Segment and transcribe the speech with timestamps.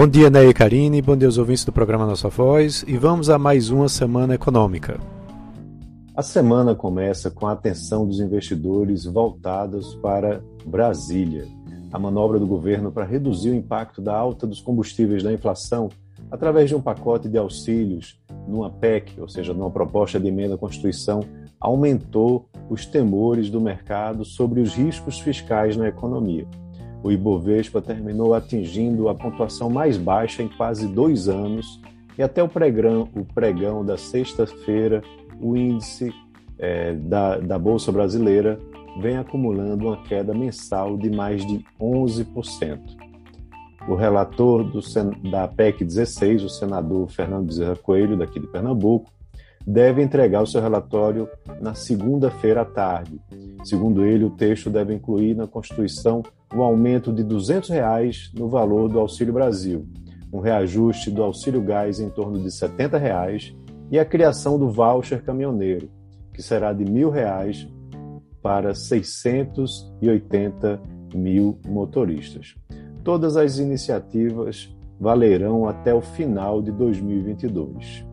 [0.00, 3.28] Bom dia, Ney e Karine, bom dia aos ouvintes do programa Nossa Voz e vamos
[3.28, 4.98] a mais uma semana econômica.
[6.16, 11.46] A semana começa com a atenção dos investidores voltados para Brasília.
[11.92, 15.90] A manobra do governo para reduzir o impacto da alta dos combustíveis da inflação
[16.30, 20.58] através de um pacote de auxílios numa PEC, ou seja, numa proposta de emenda à
[20.58, 21.20] Constituição,
[21.60, 26.48] aumentou os temores do mercado sobre os riscos fiscais na economia
[27.02, 31.80] o Ibovespa terminou atingindo a pontuação mais baixa em quase dois anos
[32.18, 35.02] e até o pregão, o pregão da sexta-feira,
[35.40, 36.12] o índice
[36.58, 38.58] é, da, da Bolsa Brasileira
[39.00, 42.78] vem acumulando uma queda mensal de mais de 11%.
[43.88, 44.80] O relator do,
[45.30, 49.10] da PEC 16, o senador Fernando Bezerra Coelho, daqui de Pernambuco,
[49.66, 51.28] deve entregar o seu relatório
[51.60, 53.20] na segunda-feira à tarde.
[53.64, 56.22] Segundo ele, o texto deve incluir na Constituição
[56.54, 59.86] um aumento de 200 reais no valor do Auxílio Brasil,
[60.32, 63.54] um reajuste do Auxílio Gás em torno de 70 reais
[63.90, 65.90] e a criação do voucher caminhoneiro,
[66.32, 67.68] que será de 1.000 reais
[68.42, 70.80] para 680
[71.14, 72.54] mil motoristas.
[73.04, 78.09] Todas as iniciativas valerão até o final de 2022.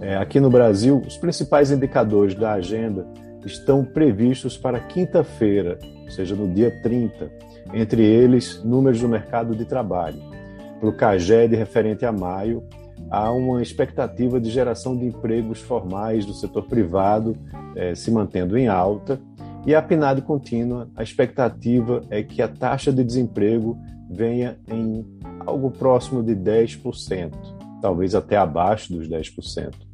[0.00, 3.06] É, aqui no Brasil, os principais indicadores da agenda
[3.44, 7.30] estão previstos para quinta-feira, ou seja, no dia 30,
[7.74, 10.20] entre eles números do mercado de trabalho.
[10.78, 12.62] Para o CAGED referente a maio,
[13.10, 17.36] há uma expectativa de geração de empregos formais do setor privado
[17.74, 19.20] eh, se mantendo em alta,
[19.66, 23.76] e a PNAD contínua, a expectativa é que a taxa de desemprego
[24.08, 25.04] venha em
[25.40, 27.32] algo próximo de 10%,
[27.82, 29.87] talvez até abaixo dos 10%.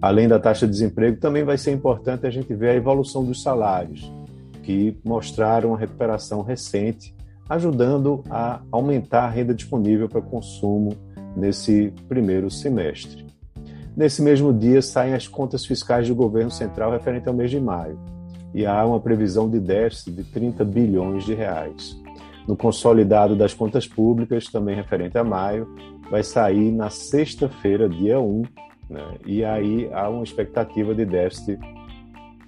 [0.00, 3.42] Além da taxa de desemprego, também vai ser importante a gente ver a evolução dos
[3.42, 4.12] salários
[4.62, 7.14] que mostraram uma recuperação recente,
[7.48, 10.94] ajudando a aumentar a renda disponível para consumo
[11.34, 13.26] nesse primeiro semestre.
[13.96, 17.98] Nesse mesmo dia saem as contas fiscais do governo central referente ao mês de maio,
[18.54, 22.00] e há uma previsão de déficit de 30 bilhões de reais.
[22.46, 25.66] No consolidado das contas públicas, também referente a maio,
[26.10, 28.42] vai sair na sexta-feira, dia 1,
[28.88, 29.18] né?
[29.26, 31.58] e aí há uma expectativa de déficit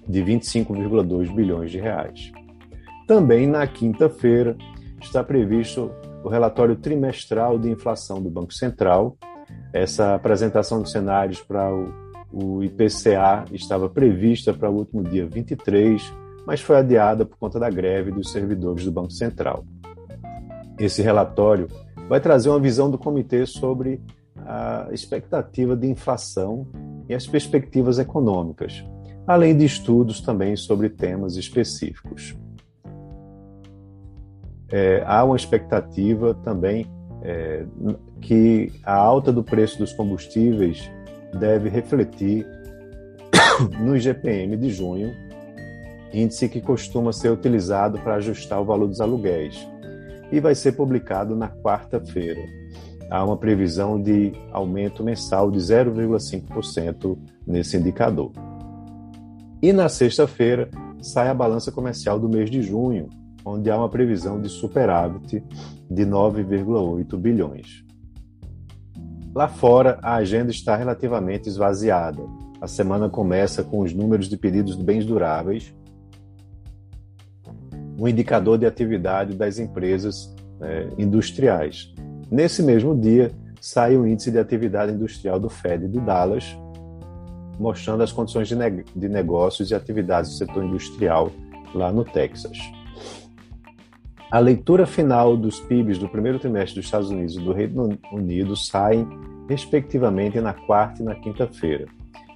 [0.07, 2.31] de 25,2 bilhões de reais.
[3.07, 4.55] Também na quinta-feira
[5.01, 5.91] está previsto
[6.23, 9.17] o relatório trimestral de inflação do Banco Central.
[9.73, 11.93] Essa apresentação de cenários para o,
[12.31, 16.13] o IPCA estava prevista para o último dia 23,
[16.45, 19.65] mas foi adiada por conta da greve dos servidores do Banco Central.
[20.79, 21.67] Esse relatório
[22.07, 24.01] vai trazer uma visão do comitê sobre
[24.45, 26.67] a expectativa de inflação
[27.07, 28.83] e as perspectivas econômicas,
[29.27, 32.35] além de estudos também sobre temas específicos.
[34.69, 36.85] É, há uma expectativa também
[37.21, 37.65] é,
[38.21, 40.89] que a alta do preço dos combustíveis
[41.39, 42.47] deve refletir
[43.79, 45.13] no IGPM de junho,
[46.13, 49.67] índice que costuma ser utilizado para ajustar o valor dos aluguéis,
[50.31, 52.41] e vai ser publicado na quarta-feira.
[53.11, 58.31] Há uma previsão de aumento mensal de 0,5% nesse indicador.
[59.61, 60.69] E na sexta-feira
[61.01, 63.09] sai a balança comercial do mês de junho,
[63.43, 65.43] onde há uma previsão de superávit
[65.89, 67.83] de 9,8 bilhões.
[69.35, 72.21] Lá fora, a agenda está relativamente esvaziada.
[72.61, 75.73] A semana começa com os números de pedidos de bens duráveis,
[77.99, 81.90] um indicador de atividade das empresas é, industriais.
[82.31, 86.57] Nesse mesmo dia, sai o índice de atividade industrial do Fed de Dallas,
[87.59, 91.29] mostrando as condições de, ne de negócios e atividades do setor industrial
[91.75, 92.57] lá no Texas.
[94.31, 98.55] A leitura final dos PIBs do primeiro trimestre dos Estados Unidos e do Reino Unido
[98.55, 99.05] saem,
[99.49, 101.85] respectivamente, na quarta e na quinta-feira.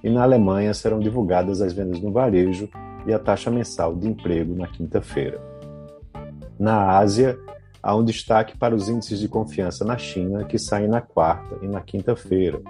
[0.04, 2.68] E na Alemanha serão divulgadas as vendas no varejo
[3.06, 5.40] e a taxa mensal de emprego na quinta-feira.
[6.58, 7.38] Na Ásia,
[7.86, 11.68] há um destaque para os índices de confiança na China, que saem na quarta e
[11.68, 12.60] na quinta-feira,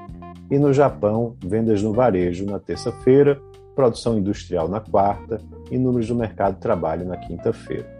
[0.50, 3.40] e no Japão, vendas no varejo na terça-feira,
[3.74, 5.40] produção industrial na quarta
[5.70, 7.90] e números do mercado de trabalho na quinta-feira.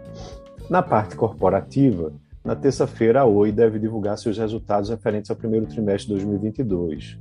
[0.69, 2.13] Na parte corporativa,
[2.45, 7.17] na terça-feira, a Oi deve divulgar seus resultados referentes ao primeiro trimestre de 2022,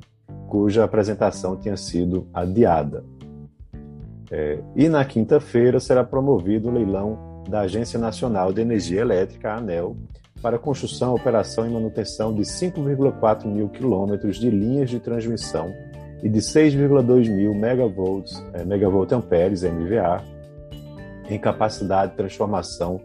[0.47, 3.03] cuja apresentação tinha sido adiada.
[4.31, 9.97] É, e na quinta-feira será promovido o leilão da Agência Nacional de Energia Elétrica, ANEL,
[10.43, 15.73] para construção, operação e manutenção de 5,4 mil quilômetros de linhas de transmissão
[16.23, 20.23] e de 6,2 mil megavolts, é, megavolt amperes, MVA,
[21.29, 23.01] em capacidade de transformação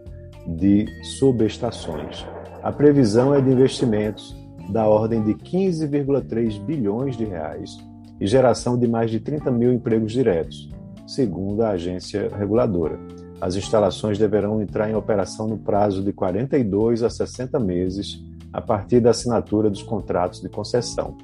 [0.46, 0.86] de
[1.18, 2.26] subestações.
[2.62, 4.36] A previsão é de investimentos
[4.70, 7.76] da ordem de 15,3 bilhões de reais
[8.20, 10.70] e geração de mais de 30 mil empregos diretos,
[11.06, 12.98] segundo a agência reguladora.
[13.42, 18.22] As instalações deverão entrar em operação no prazo de 42 a 60 meses
[18.52, 21.16] a partir da assinatura dos contratos de concessão,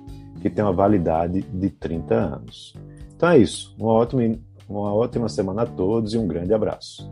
[0.42, 2.74] que tem uma validade de 30 anos.
[3.14, 3.72] Então é isso.
[3.78, 4.36] Uma ótima,
[4.68, 7.08] uma ótima semana a todos e um grande abraço.